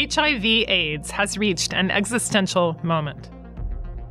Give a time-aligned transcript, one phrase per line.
[0.00, 3.28] HIV AIDS has reached an existential moment.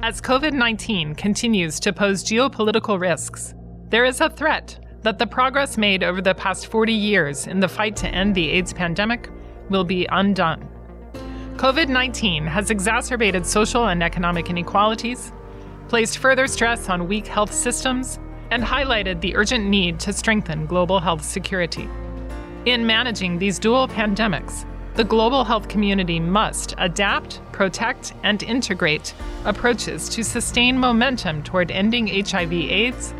[0.04, 3.56] As COVID 19 continues to pose geopolitical risks,
[3.90, 7.68] there is a threat that the progress made over the past 40 years in the
[7.68, 9.32] fight to end the AIDS pandemic
[9.72, 10.70] will be undone.
[11.56, 15.32] COVID 19 has exacerbated social and economic inequalities,
[15.88, 18.20] placed further stress on weak health systems,
[18.52, 21.90] and highlighted the urgent need to strengthen global health security.
[22.66, 24.66] In managing these dual pandemics,
[24.96, 29.14] the global health community must adapt, protect, and integrate
[29.46, 33.14] approaches to sustain momentum toward ending HIV/AIDS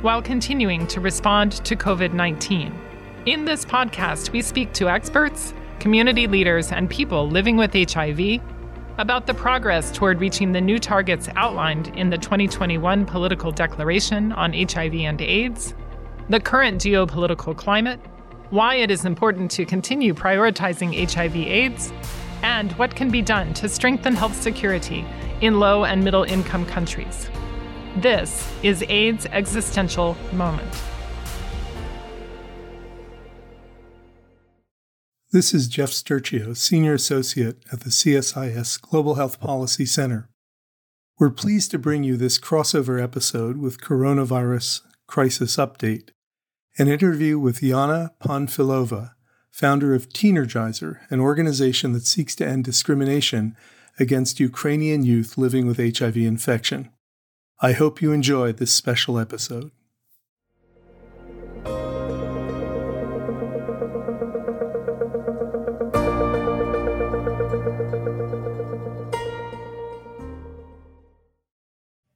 [0.00, 2.72] while continuing to respond to COVID 19.
[3.26, 8.40] In this podcast, we speak to experts, community leaders, and people living with HIV
[8.98, 14.52] about the progress toward reaching the new targets outlined in the 2021 Political Declaration on
[14.52, 15.74] HIV and AIDS,
[16.28, 18.00] the current geopolitical climate,
[18.50, 21.92] why it is important to continue prioritizing HIV/AIDS,
[22.42, 25.04] and what can be done to strengthen health security
[25.40, 27.28] in low and middle income countries.
[27.96, 30.72] This is AIDS Existential Moment.
[35.30, 40.30] This is Jeff Sturchio, Senior Associate at the CSIS Global Health Policy Center.
[41.18, 46.10] We're pleased to bring you this crossover episode with Coronavirus Crisis Update,
[46.78, 49.10] an interview with Yana Panfilova,
[49.50, 53.56] founder of Teenergizer, an organization that seeks to end discrimination
[53.98, 56.88] against Ukrainian youth living with HIV infection.
[57.60, 59.72] I hope you enjoyed this special episode.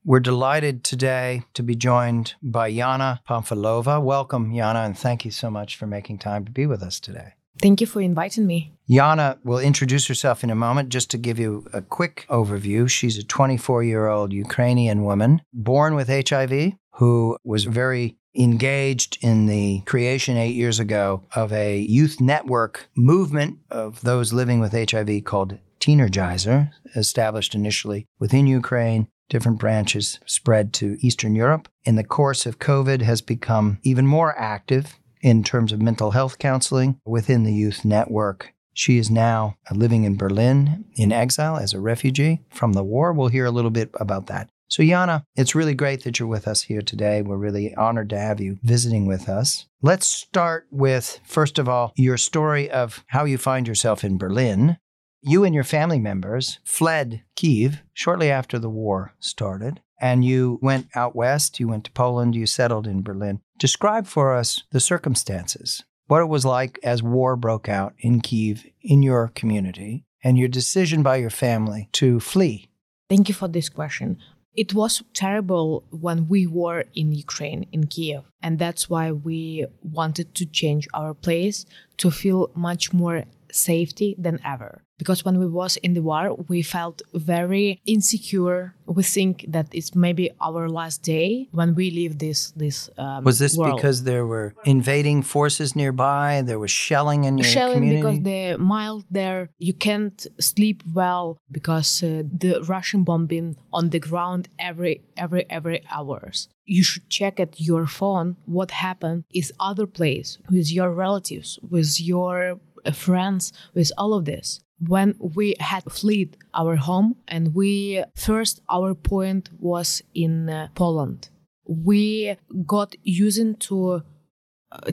[0.04, 4.02] We're delighted today to be joined by Yana Panfilova.
[4.02, 7.34] Welcome, Yana, and thank you so much for making time to be with us today.
[7.60, 8.72] Thank you for inviting me.
[8.90, 10.88] Yana will introduce herself in a moment.
[10.88, 15.94] Just to give you a quick overview, she's a 24 year old Ukrainian woman born
[15.94, 22.20] with HIV who was very engaged in the creation eight years ago of a youth
[22.20, 29.08] network movement of those living with HIV called Teenergizer, established initially within Ukraine.
[29.28, 31.68] Different branches spread to Eastern Europe.
[31.84, 36.38] In the course of COVID, has become even more active in terms of mental health
[36.38, 38.52] counseling within the youth network.
[38.74, 43.12] She is now uh, living in Berlin in exile as a refugee from the war.
[43.12, 44.48] We'll hear a little bit about that.
[44.68, 47.20] So, Yana, it's really great that you're with us here today.
[47.20, 49.66] We're really honored to have you visiting with us.
[49.82, 54.78] Let's start with, first of all, your story of how you find yourself in Berlin.
[55.24, 60.88] You and your family members fled Kiev shortly after the war started and you went
[60.96, 63.40] out west, you went to Poland, you settled in Berlin.
[63.56, 68.66] Describe for us the circumstances, what it was like as war broke out in Kiev
[68.80, 72.68] in your community, and your decision by your family to flee.
[73.08, 74.18] Thank you for this question.
[74.54, 78.24] It was terrible when we were in Ukraine, in Kiev.
[78.42, 81.64] And that's why we wanted to change our place
[81.98, 83.22] to feel much more
[83.52, 87.02] safety than ever because when we was in the war we felt
[87.32, 88.60] very insecure.
[88.98, 93.38] We think that it's maybe our last day when we leave this this um, was
[93.44, 93.76] this world.
[93.76, 98.02] because there were invading forces nearby there was shelling in your shelling community?
[98.02, 98.42] because the
[98.74, 100.18] mile there you can't
[100.50, 101.26] sleep well
[101.58, 102.08] because uh,
[102.44, 103.48] the russian bombing
[103.78, 106.48] on the ground every every every hours.
[106.64, 111.90] You should check at your phone what happened is other place with your relatives with
[112.00, 112.60] your
[112.93, 118.93] friends with all of this when we had fled our home and we first our
[118.93, 121.29] point was in uh, Poland
[121.65, 122.35] we
[122.65, 124.03] got using to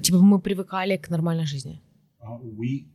[0.00, 1.82] типа мы привыкали к нормальной жизни
[2.22, 2.86] uh, we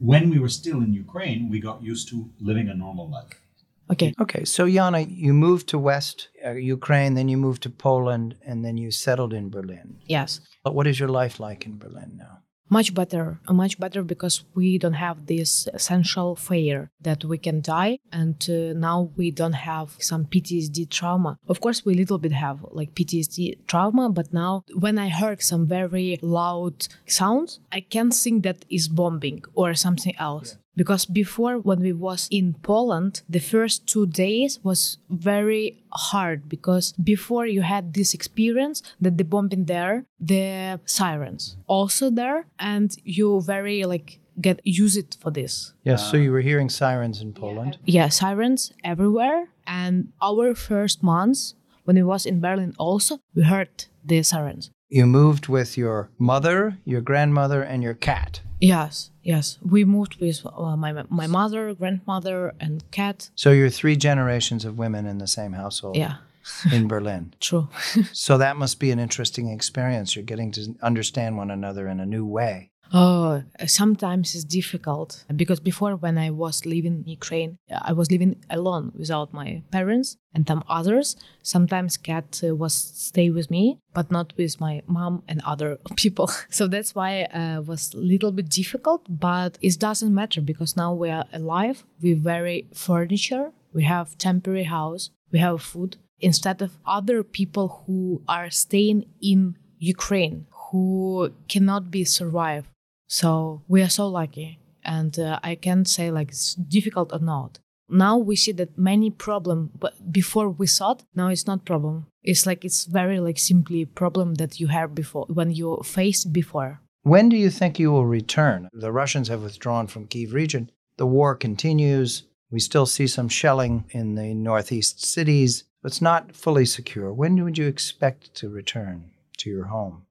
[0.00, 3.42] when we were still in Ukraine we got used to living a normal life
[3.90, 4.14] Okay.
[4.20, 4.44] Okay.
[4.44, 8.76] So, Yana, you moved to West uh, Ukraine, then you moved to Poland, and then
[8.76, 9.96] you settled in Berlin.
[10.06, 10.40] Yes.
[10.62, 12.41] But what is your life like in Berlin now?
[12.77, 13.25] Much better
[13.63, 15.49] much better because we don't have this
[15.79, 16.77] essential fear
[17.07, 17.93] that we can die.
[18.11, 21.37] And uh, now we don't have some ptsd trauma.
[21.47, 25.41] Of course we a little bit have like ptsd trauma but now when i heard
[25.41, 30.49] some very loud sounds i can think that is bombing or something else.
[30.55, 36.49] yeah because before when we was in poland the first two days was very hard
[36.49, 42.97] because before you had this experience that the bombing there the sirens also there and
[43.03, 45.73] you very like get use it for this.
[45.83, 47.77] Yes uh, so you were hearing sirens in poland?
[47.85, 49.47] Yeah sirens everywhere.
[49.65, 51.55] And our first months
[51.85, 54.71] when we was in berlin also we heard the sirens.
[54.89, 59.59] You moved with your mother your grandmother and your cat Yes, yes.
[59.61, 63.29] We moved with uh, my my mother, grandmother, and cat.
[63.35, 66.15] So you're three generations of women in the same household Yeah,
[66.71, 67.33] in Berlin.
[67.39, 67.67] true.
[68.13, 70.15] So that must be an interesting experience.
[70.15, 72.69] You're getting to understand one another in a new way.
[72.91, 78.35] Oh, sometimes it's difficult because before when I was living in Ukraine, I was living
[78.51, 81.15] alone without my parents and some others.
[81.41, 86.29] Sometimes cat uh, was stay with me, but not with my mom and other people.
[86.49, 90.93] So that's why uh, was a little bit difficult, but it doesn't matter because now
[90.93, 91.83] we are alive.
[92.01, 93.53] We very furniture.
[93.73, 95.09] We have temporary house.
[95.31, 102.03] We have food instead of other people who are staying in Ukraine who cannot be
[102.03, 102.67] survived.
[103.13, 107.59] So we are so lucky, and uh, I can't say like it's difficult or not.
[107.87, 112.07] Now we see that many problem, but before we thought, now it's not problem.
[112.23, 116.81] It's like it's very like simply problem that you had before when you faced before.
[117.03, 118.67] When do you think you will return?
[118.73, 120.71] The Russians have withdrawn from Kiev region.
[120.97, 122.23] The war continues.
[122.49, 125.65] We still see some shelling in the northeast cities.
[125.83, 127.13] It's not fully secure.
[127.13, 130.07] When would you expect to return to your home?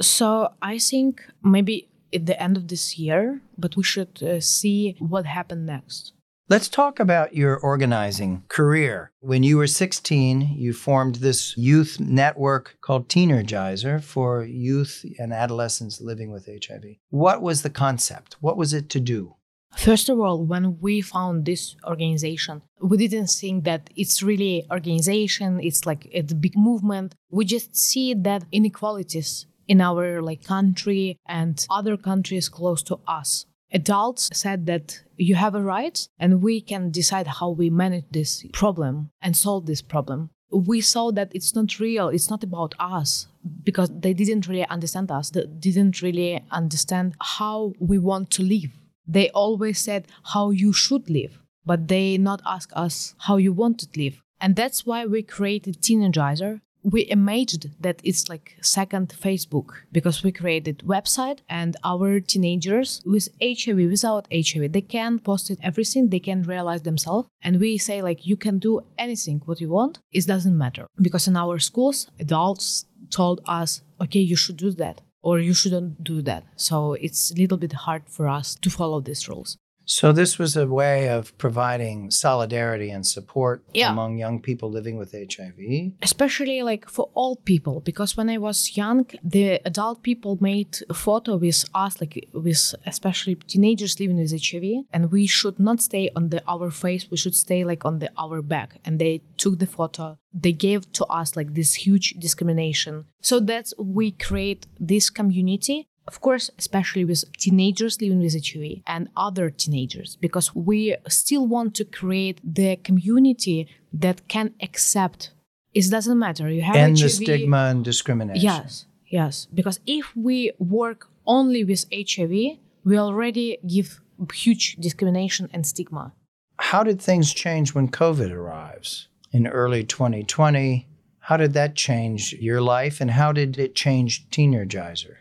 [0.00, 4.96] So I think maybe at the end of this year, but we should uh, see
[4.98, 6.12] what happened next.
[6.48, 9.10] Let's talk about your organizing career.
[9.20, 16.00] When you were 16, you formed this youth network called Teenergizer for youth and adolescents
[16.00, 16.84] living with HIV.
[17.10, 18.36] What was the concept?
[18.40, 19.34] What was it to do?
[19.76, 25.60] First of all, when we found this organization, we didn't think that it's really organization,
[25.60, 27.16] it's like a big movement.
[27.28, 33.46] We just see that inequalities in our like country and other countries close to us.
[33.72, 38.44] Adults said that you have a right and we can decide how we manage this
[38.52, 40.30] problem and solve this problem.
[40.52, 43.26] We saw that it's not real, it's not about us
[43.64, 48.70] because they didn't really understand us, they didn't really understand how we want to live.
[49.06, 53.80] They always said how you should live, but they not ask us how you want
[53.80, 54.22] to live.
[54.40, 60.30] And that's why we created Teenergizer we imagined that it's like second facebook because we
[60.30, 66.20] created website and our teenagers with hiv without hiv they can post it everything they
[66.20, 67.28] can realize themselves.
[67.42, 69.98] And we say like you can do anything what you want.
[70.12, 75.00] It doesn't matter because in our schools adults told us okay you should do that
[75.22, 76.44] or you shouldn't do that.
[76.54, 80.56] So it's a little bit hard for us to follow these rules So, this was
[80.56, 83.92] a way of providing solidarity and support Yeah.
[83.92, 85.92] among young people living with HIV.
[86.02, 89.00] especially like for all people because when i was young
[89.36, 92.14] the adult people made a photo with us like
[92.46, 92.62] with
[92.92, 97.16] especially teenagers living with hiv and we should not stay on the our face we
[97.22, 100.06] should stay like on the our back and they took the photo
[100.44, 102.94] they gave to us like this huge discrimination
[103.28, 104.62] so that's we create
[104.92, 110.96] this community of course, especially with teenagers living with HIV and other teenagers, because we
[111.08, 115.32] still want to create the community that can accept.
[115.74, 116.48] It doesn't matter.
[116.50, 117.02] You have End HIV.
[117.02, 118.42] the stigma and discrimination.
[118.42, 119.46] Yes, yes.
[119.52, 124.00] Because if we work only with HIV, we already give
[124.32, 126.12] huge discrimination and stigma.
[126.58, 130.86] How did things change when COVID arrives in early 2020?
[131.18, 135.16] How did that change your life and how did it change Teenergizer?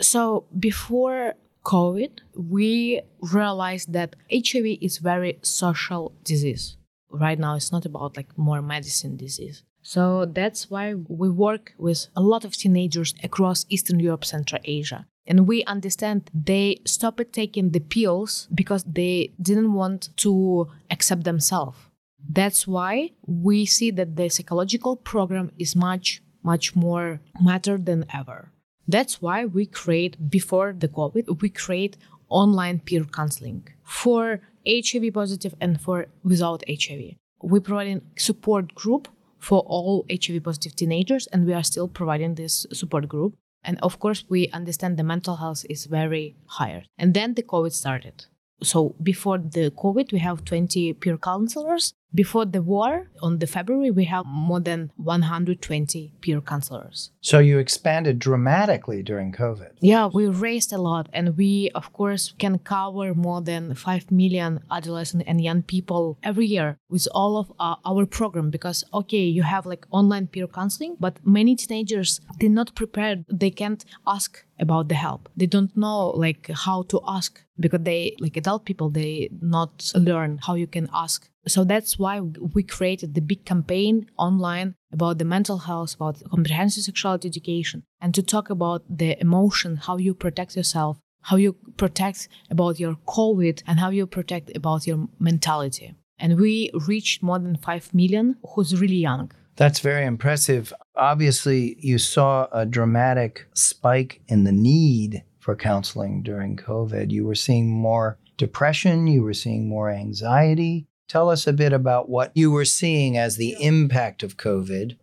[0.00, 1.34] So before
[1.64, 6.76] COVID, we realized that HIV is very social disease.
[7.10, 9.62] Right now, it's not about like more medicine disease.
[9.82, 15.06] So that's why we work with a lot of teenagers across Eastern Europe, Central Asia.
[15.26, 21.78] And we understand they stopped taking the pills because they didn't want to accept themselves.
[22.26, 28.50] That's why we see that the psychological program is much, much more matter than ever.
[28.86, 31.96] That's why we create before the COVID, we create
[32.28, 37.14] online peer counseling for HIV positive and for without HIV.
[37.42, 42.66] We providing support group for all HIV positive teenagers, and we are still providing this
[42.72, 43.36] support group.
[43.62, 46.84] And of course, we understand the mental health is very higher.
[46.98, 48.26] And then the COVID started.
[48.62, 51.92] So before the COVID, we have 20 peer counselors.
[52.14, 57.10] Before the war, on the February, we have more than 120 peer counselors.
[57.20, 59.72] So you expanded dramatically during COVID.
[59.80, 64.60] Yeah, we raised a lot, and we, of course, can cover more than 5 million
[64.70, 68.48] adolescent and young people every year with all of our, our program.
[68.48, 73.24] Because, okay, you have like online peer counseling, but many teenagers, they're not prepared.
[73.28, 75.28] They can't ask about the help.
[75.36, 80.38] They don't know like how to ask because they, like adult people, they not learn
[80.46, 85.24] how you can ask so that's why we created the big campaign online about the
[85.24, 90.56] mental health, about comprehensive sexuality education, and to talk about the emotion, how you protect
[90.56, 95.94] yourself, how you protect about your COVID and how you protect about your mentality.
[96.18, 99.32] And we reached more than 5 million who's really young.
[99.56, 100.72] That's very impressive.
[100.96, 107.10] Obviously, you saw a dramatic spike in the need for counseling during COVID.
[107.10, 110.86] You were seeing more depression, you were seeing more anxiety.
[111.08, 114.96] Tell us a bit about what you were seeing as the impact of COVID.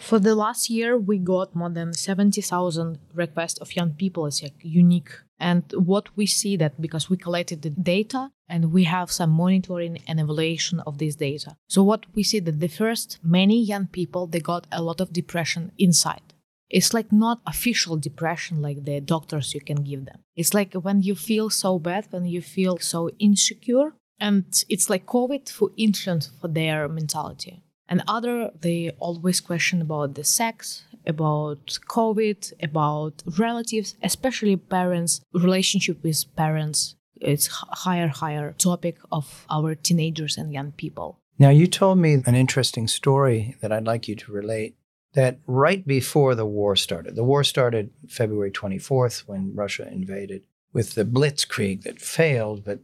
[0.00, 4.54] For the last year, we got more than 70,000 requests of young people as like
[4.62, 5.10] unique.
[5.38, 9.98] And what we see that because we collected the data and we have some monitoring
[10.06, 11.56] and evaluation of this data.
[11.68, 15.12] So what we see that the first many young people they got a lot of
[15.12, 16.22] depression inside.
[16.70, 20.20] It's like not official depression like the doctors you can give them.
[20.36, 25.04] It's like when you feel so bad, when you feel so insecure, and it's like
[25.04, 27.64] COVID for influence for their mentality.
[27.88, 36.04] And other, they always question about the sex, about COVID, about relatives, especially parents, relationship
[36.04, 36.94] with parents.
[37.20, 41.18] It's higher, higher topic of our teenagers and young people.
[41.40, 44.76] Now, you told me an interesting story that I'd like you to relate
[45.14, 50.94] that right before the war started, the war started February 24th when Russia invaded with
[50.94, 52.80] the blitzkrieg that failed, but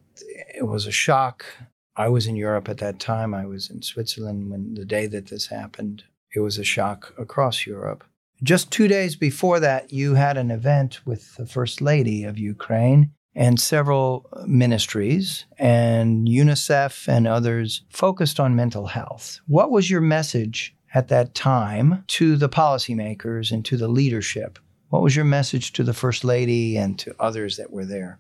[0.55, 1.45] it was a shock.
[1.97, 3.35] I was in Europe at that time.
[3.35, 6.05] I was in Switzerland when the day that this happened.
[6.35, 8.05] It was a shock across Europe.
[8.43, 13.11] Just two days before that, you had an event with the First Lady of Ukraine
[13.35, 19.41] and several ministries, and UNICEF and others focused on mental health.
[19.47, 24.59] What was your message at that time to the policymakers and to the leadership?
[24.91, 28.19] What was your message to the First Lady and to others that were there?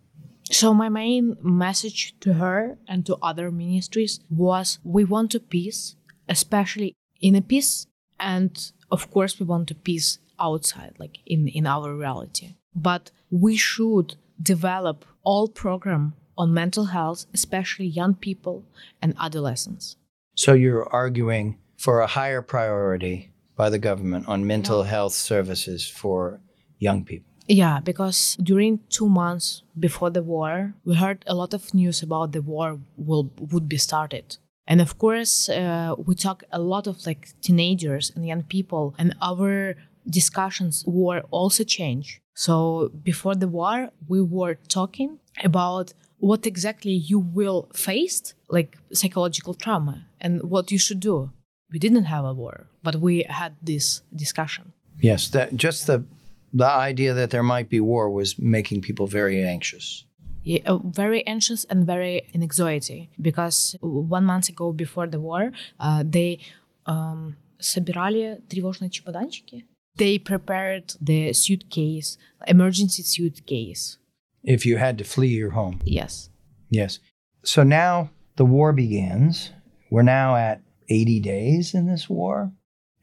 [0.50, 5.96] So, my main message to her and to other ministries was we want a peace,
[6.28, 7.87] especially in a peace,
[8.20, 12.54] and of course, we want a peace outside, like in, in our reality.
[12.75, 18.64] But we should develop all program on mental health, especially young people
[19.02, 19.96] and adolescents.
[20.34, 24.90] So, you're arguing for a higher priority by the government on mental yeah.
[24.90, 26.40] health services for
[26.78, 27.26] young people.
[27.47, 32.32] Yeah, because during two months before the war, we heard a lot of news about
[32.32, 37.06] the war will would be started, and of course, uh, we talk a lot of
[37.06, 39.76] like teenagers and young people, and our
[40.08, 42.20] discussions were also changed.
[42.35, 49.54] So before the war, we were talking about what exactly you will face, like psychological
[49.54, 51.30] trauma, and what you should do
[51.70, 54.73] we didn't have a war, but we had this discussion.
[55.00, 56.04] Yes, that just the
[56.53, 60.05] the idea that there might be war was making people very anxious.
[60.43, 65.51] Yeah, uh, very anxious and very in anxiety because one month ago before the war,
[65.79, 66.39] uh, they
[66.86, 69.65] um, собирали тревожные чемоданчики.
[69.96, 72.17] They prepared the suitcase,
[72.48, 73.98] emergency suitcase.
[74.43, 75.79] If you had to flee your home.
[75.86, 76.29] Yes.
[76.70, 77.00] Yes.
[77.43, 79.51] So now the war begins.
[79.89, 82.51] We're now at 80 days in this war,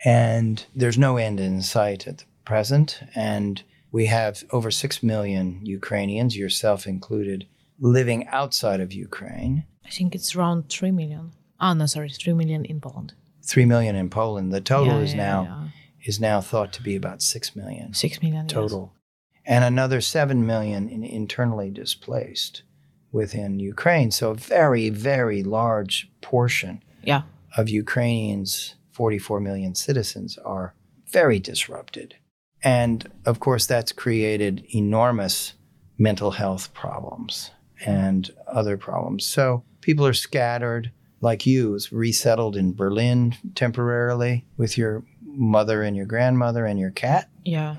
[0.04, 3.01] and there's no end in sight at the present.
[3.15, 7.47] And we have over 6 million Ukrainians, yourself included,
[7.79, 9.65] living outside of Ukraine.
[9.85, 11.31] I think it's around 3 million.
[11.59, 13.13] Oh, no, sorry, 3 million in Poland.
[13.43, 14.51] 3 million in Poland.
[14.51, 15.67] The total yeah, is yeah, now yeah.
[16.05, 17.93] is now thought to be about 6 million.
[17.93, 18.93] 6 million total.
[18.93, 19.41] Yes.
[19.47, 22.63] And another 7 million in internally displaced
[23.11, 24.11] within Ukraine.
[24.11, 27.21] So a very, very large portion yeah
[27.57, 30.73] of Ukrainians, 44 million citizens, are
[31.07, 32.15] very disrupted.
[32.65, 35.53] And of course, that's created enormous
[35.97, 37.51] mental health problems
[37.85, 39.25] and other problems.
[39.25, 40.91] So people are scattered,
[41.21, 46.91] like you, was resettled in Berlin temporarily with your mother and your grandmother and your
[46.91, 47.29] cat.
[47.45, 47.75] Yeah.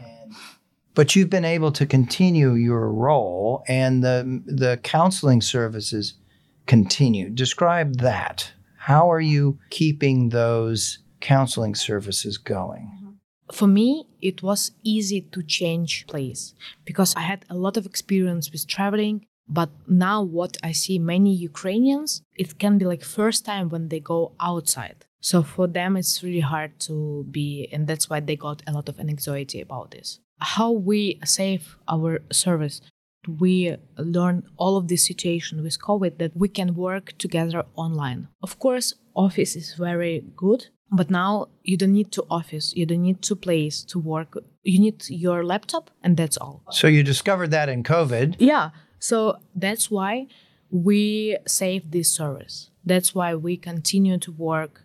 [0.95, 6.15] but you've been able to continue your role, and the the counseling services
[6.67, 7.29] continue.
[7.31, 8.53] Describe that.
[8.79, 12.96] How are you keeping those counseling services going?
[13.53, 18.51] For me, it was easy to change place because I had a lot of experience
[18.51, 19.27] with traveling.
[19.49, 24.01] But now, what I see many Ukrainians, it can be like first time when they
[24.01, 25.05] go outside.
[25.21, 28.89] So for them, it's really hard to be, and that's why they got a lot
[28.89, 30.19] of anxiety about this.
[30.41, 32.81] How we save our service
[33.29, 38.29] we learn all of this situation with COVID that we can work together online.
[38.43, 43.03] Of course, office is very good, but now you don't need to office, you don't
[43.03, 44.37] need to place to work.
[44.63, 46.63] You need your laptop and that's all.
[46.71, 48.37] So you discovered that in COVID.
[48.39, 48.71] Yeah.
[48.99, 50.27] So that's why
[50.71, 52.71] we save this service.
[52.85, 54.83] That's why we continue to work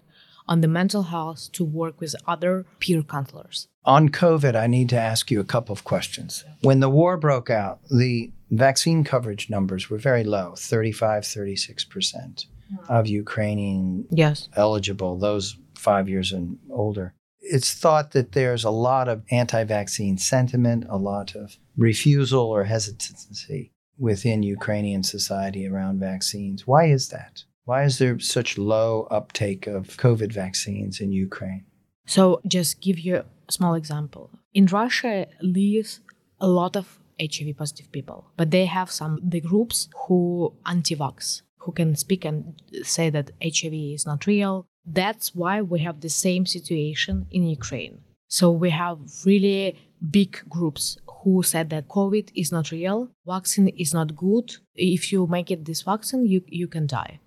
[0.48, 3.68] on the mental health to work with other peer counselors.
[3.86, 6.44] On COVID, I need to ask you a couple of questions.
[6.62, 12.46] When the war broke out, the vaccine coverage numbers were very low 35, 36%
[12.90, 14.50] of Ukrainian Yes.
[14.56, 17.14] eligible, those five years and older.
[17.40, 22.66] It's thought that there's a lot of anti vaccine sentiment, a lot of refusal or
[22.66, 26.66] hesitancy within Ukrainian society around vaccines.
[26.66, 27.44] Why is that?
[27.66, 31.66] Why is there such low uptake of COVID vaccines in Ukraine?
[32.06, 34.32] So just give you a small example.
[34.54, 36.02] In Russia lives
[36.40, 41.72] a lot of HIV positive people, but they have some the groups who anti-vax, who
[41.72, 44.66] can speak and say that HIV is not real.
[44.86, 48.02] That's why we have the same situation in Ukraine.
[48.28, 49.78] So we have really
[50.10, 54.56] big groups who said that COVID is not real, vaccine is not good.
[54.74, 57.20] If you make it this vaccine, you, you can die.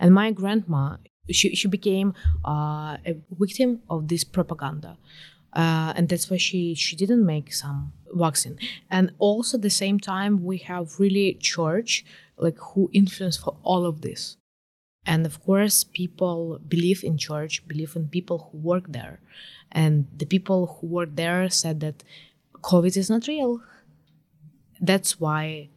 [0.00, 0.96] And my grandma,
[1.30, 4.96] she, she became uh, a victim of this propaganda.
[5.52, 8.58] Uh, and that's why she, she didn't make some vaccine.
[8.90, 12.04] And also at the same time, we have really church
[12.38, 14.36] like who influence for all of this.
[15.06, 19.20] And of course, people believe in church, believe in people who work there.
[19.70, 22.02] And the people who work there said that
[22.62, 23.60] COVID is not real.
[24.80, 25.70] That's why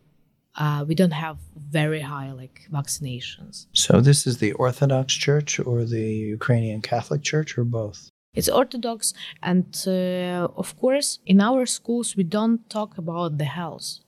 [0.55, 3.67] uh, we don't have very high like vaccinations.
[3.73, 6.07] So, this is the Orthodox Church or the
[6.37, 8.09] Ukrainian Catholic Church or both?
[8.33, 13.99] It's Orthodox, and uh, of course, in our schools we don't talk about the health.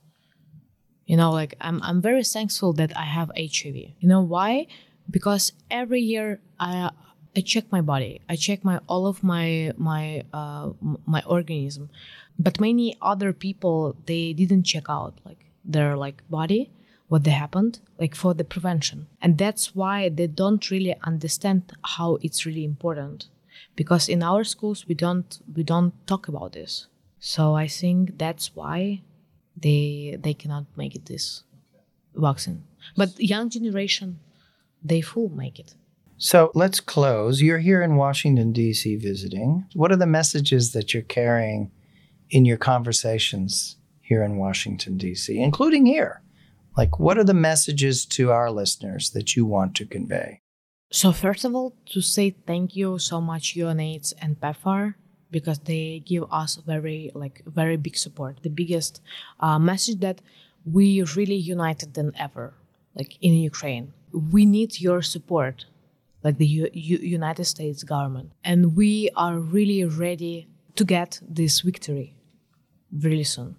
[1.06, 3.75] You know, like I'm, I'm very thankful that I have HIV.
[4.00, 4.68] You know why?
[5.10, 6.91] Because every year I,
[7.36, 8.22] I check my body.
[8.29, 10.72] I check my all of my my uh,
[11.05, 11.89] my organism,
[12.38, 16.72] but many other people they didn't check out like their like body
[17.08, 19.08] what they happened like for the prevention.
[19.22, 23.27] And that's why they don't really understand how it's really important.
[23.75, 26.88] Because in our schools we don't we don't talk about this.
[27.20, 29.01] So i think that's why
[29.55, 31.43] they they cannot make it this
[32.15, 32.63] vaccine.
[32.96, 34.19] But young generation
[34.84, 35.76] they full make it
[36.17, 37.41] So let's close.
[37.41, 38.96] You're here in Washington, D.C.
[38.98, 39.65] visiting.
[39.74, 41.72] What are the messages that you're carrying
[42.30, 46.22] in your conversations here in Washington, D.C., including here?
[46.78, 50.41] Like, what are the messages to our listeners that you want to convey?
[50.91, 54.96] So first of all, to say thank you so much UNAIDS and PEPFAR
[55.32, 58.44] because they give us very like very big support.
[58.44, 59.02] The biggest
[59.39, 60.22] uh, message that
[60.65, 62.54] we really united than ever,
[62.94, 63.94] like in Ukraine.
[64.13, 65.65] We need your support,
[66.24, 71.62] like the U- U- United States government, and we are really ready to get this
[71.62, 72.15] victory
[72.91, 73.56] really soon.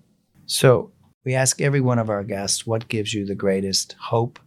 [0.47, 0.93] So,
[1.25, 4.39] we ask every one of our guests what gives you the greatest hope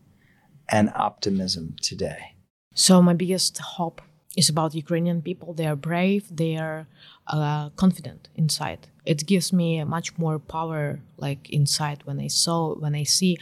[0.69, 2.35] and optimism today.
[2.73, 4.01] So my biggest hope
[4.35, 5.53] is about Ukrainian people.
[5.53, 6.23] They are brave.
[6.29, 6.87] They are
[7.27, 8.87] uh, confident inside.
[9.05, 13.37] It gives me much more power, like inside, when I saw, when I see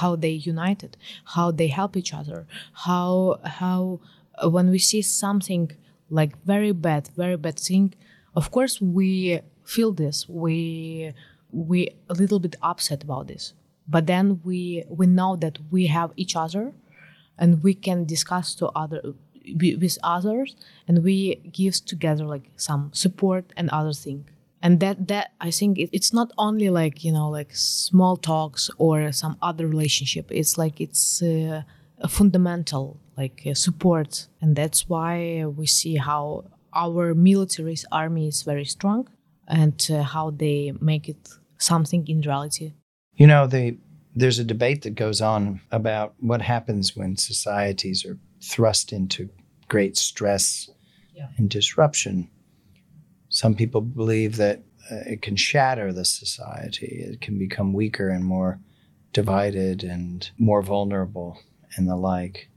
[0.00, 0.96] how they united,
[1.36, 2.46] how they help each other,
[2.86, 4.00] how how
[4.42, 5.72] uh, when we see something
[6.10, 7.94] like very bad, very bad thing,
[8.34, 10.28] of course we feel this.
[10.28, 11.12] We
[11.50, 13.54] we a little bit upset about this,
[13.88, 16.72] but then we we know that we have each other
[17.38, 19.14] and we can discuss to other
[19.54, 20.56] with others
[20.88, 24.24] and we give together like some support and other thing
[24.66, 28.62] and that that i think it, it's not only like you know like small talks
[28.84, 31.62] or some other relationship it's like it's uh,
[32.06, 32.84] a fundamental
[33.20, 36.44] like uh, support and that's why we see how
[36.84, 39.08] our military army is very strong
[39.48, 41.22] and uh, how they make it
[41.58, 42.68] something in reality
[43.22, 43.64] You know, the,
[44.20, 48.18] there's a debate that goes on about what happens when societies are
[48.52, 49.20] thrust into
[49.68, 50.68] great stress
[51.18, 51.28] Yeah.
[51.38, 52.28] and disruption.
[53.36, 58.24] Some people believe that uh, it can shatter the society, it can become weaker and
[58.24, 58.60] more
[59.12, 61.38] divided and more vulnerable
[61.76, 62.48] and the like.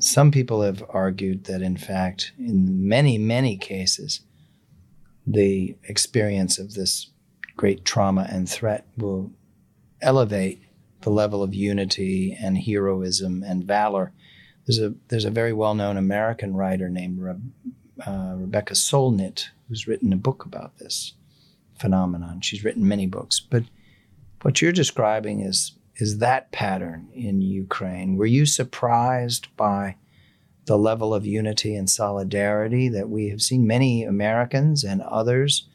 [0.00, 4.22] Some people have argued that, in fact, in many, many cases,
[5.24, 7.10] the experience of this
[7.56, 9.30] great trauma and threat will
[10.00, 10.60] elevate
[11.02, 14.12] the level of unity and heroism and valor.
[14.66, 17.20] There's a there's a very well known American writer named
[18.06, 21.14] uh, Rebecca Solnit who's written a book about this
[21.78, 22.40] phenomenon.
[22.40, 23.64] She's written many books, but
[24.42, 28.16] what you're describing is is that pattern in Ukraine.
[28.16, 29.96] Were you surprised by
[30.64, 35.68] the level of unity and solidarity that we have seen many Americans and others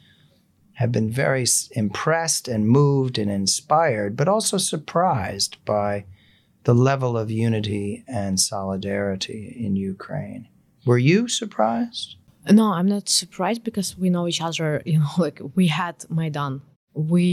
[0.73, 6.05] have been very impressed and moved and inspired, but also surprised by
[6.63, 10.47] the level of unity and solidarity in Ukraine.
[10.87, 12.15] Were you surprised?
[12.49, 14.81] No, I'm not surprised because we know each other.
[14.85, 16.61] You know, like we had Maidan,
[16.93, 17.25] we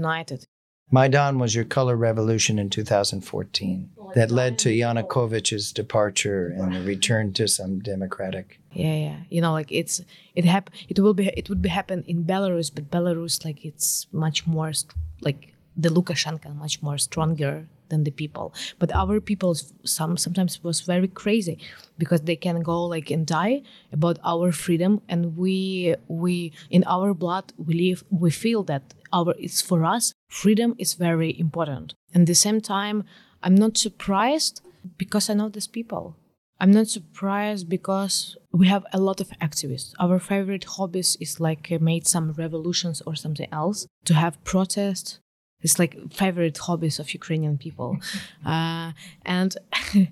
[0.00, 0.46] united.
[0.92, 7.32] Maidan was your color revolution in 2014 that led to Yanukovych's departure and the return
[7.32, 8.60] to some democratic.
[8.72, 9.18] Yeah, yeah.
[9.30, 10.02] You know, like it's
[10.34, 14.06] it hap- it will be it would be happen in Belarus, but Belarus like it's
[14.12, 18.46] much more st- like the Lukashenko much more stronger than the people.
[18.80, 21.56] But our people some sometimes was very crazy
[21.98, 26.34] because they can go like and die about our freedom and we we
[26.76, 31.30] in our blood we live we feel that our it's for us freedom is very
[31.38, 31.94] important.
[32.14, 33.04] And the same time
[33.44, 34.62] I'm not surprised
[34.96, 36.16] because I know these people.
[36.62, 39.94] I'm not surprised because we have a lot of activists.
[39.98, 45.18] Our favorite hobbies is like uh, made some revolutions or something else to have protests.
[45.62, 47.98] It's like favorite hobbies of Ukrainian people,
[48.46, 48.92] uh,
[49.24, 49.56] and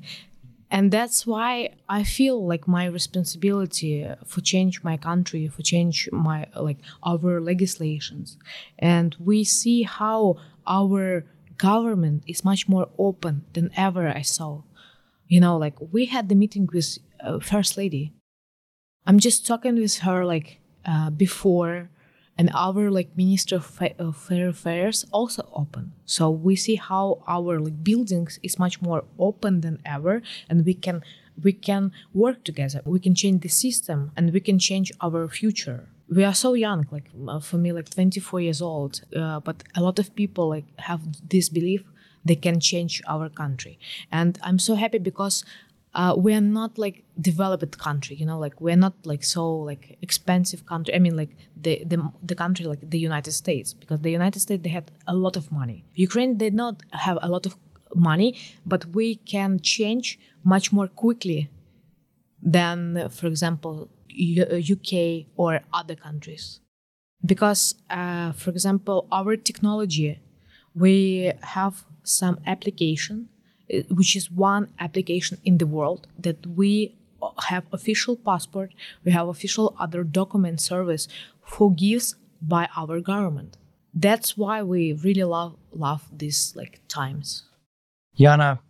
[0.70, 6.46] and that's why I feel like my responsibility for change my country, for change my
[6.56, 8.38] like our legislations,
[8.78, 10.36] and we see how
[10.66, 11.24] our
[11.58, 14.62] government is much more open than ever I saw.
[15.28, 18.12] You know, like we had the meeting with uh, First Lady.
[19.06, 21.90] I'm just talking with her like uh, before,
[22.40, 25.92] and our like Minister of, Fa- Fair Affairs also open.
[26.06, 30.72] So we see how our like buildings is much more open than ever, and we
[30.72, 31.02] can
[31.44, 32.80] we can work together.
[32.86, 35.80] We can change the system, and we can change our future
[36.16, 39.80] we are so young like uh, for me like 24 years old uh, but a
[39.80, 41.84] lot of people like have this belief
[42.24, 43.78] they can change our country
[44.10, 45.44] and i'm so happy because
[45.94, 49.98] uh, we are not like developed country you know like we're not like so like
[50.02, 54.10] expensive country i mean like the, the the country like the united states because the
[54.10, 57.56] united states they had a lot of money ukraine did not have a lot of
[57.94, 61.50] money but we can change much more quickly
[62.42, 66.60] than for example UK uh, or other countries.
[67.24, 70.20] Because, uh, for example, our technology,
[70.74, 73.28] we have some application,
[73.88, 76.94] which is one application in the world that we
[77.44, 78.72] have official passport,
[79.04, 81.08] we have official other document service
[81.44, 83.56] for gives by our government.
[83.92, 87.44] That's why we really love love these like times.
[88.18, 88.60] Yana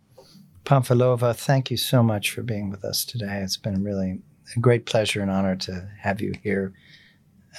[0.65, 3.41] Panfilova, thank you so much for being with us today.
[3.43, 4.19] It's been really
[4.55, 6.73] a great pleasure and honor to have you here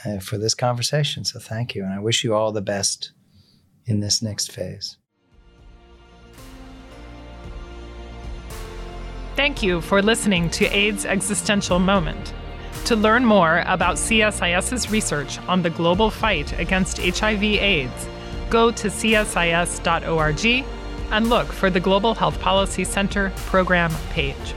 [0.05, 1.25] uh, for this conversation.
[1.25, 1.85] So thank you.
[1.85, 3.13] And I wish you all the best
[3.87, 4.97] in this next phase.
[9.35, 12.35] Thank you for listening to AIDS Existential Moment.
[12.85, 18.09] To learn more about CSIS's research on the global fight against HIV/AIDS,
[18.51, 20.65] go to csis.org
[21.11, 24.55] and look for the Global Health Policy Center program page.